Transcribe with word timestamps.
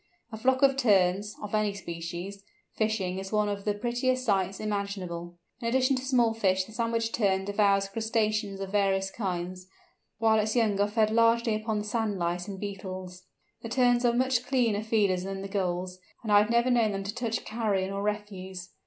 A 0.31 0.37
flock 0.39 0.63
of 0.63 0.77
Terns 0.77 1.35
(of 1.43 1.53
any 1.53 1.75
species) 1.75 2.43
fishing 2.73 3.19
is 3.19 3.31
one 3.31 3.47
of 3.47 3.65
the 3.65 3.75
prettiest 3.75 4.25
sights 4.25 4.59
imaginable. 4.59 5.37
In 5.59 5.67
addition 5.67 5.95
to 5.95 6.03
small 6.03 6.33
fish 6.33 6.63
the 6.65 6.71
Sandwich 6.71 7.11
Tern 7.11 7.45
devours 7.45 7.87
crustaceans 7.87 8.59
of 8.61 8.71
various 8.71 9.11
kinds, 9.11 9.67
whilst 10.19 10.41
its 10.41 10.55
young 10.55 10.79
are 10.79 10.87
fed 10.87 11.11
largely 11.11 11.53
upon 11.53 11.83
sand 11.83 12.17
lice 12.17 12.47
and 12.47 12.59
beetles. 12.59 13.27
The 13.61 13.69
Terns 13.69 14.03
are 14.03 14.11
much 14.13 14.43
cleaner 14.43 14.81
feeders 14.81 15.23
than 15.23 15.43
the 15.43 15.47
Gulls, 15.47 15.99
and 16.23 16.31
I 16.31 16.39
have 16.39 16.49
never 16.49 16.71
known 16.71 16.93
them 16.93 17.03
touch 17.03 17.45
carrion 17.45 17.91
or 17.91 18.01
refuse. 18.01 18.69